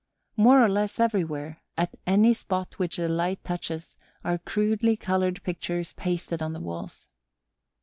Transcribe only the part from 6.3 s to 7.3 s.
on the walls.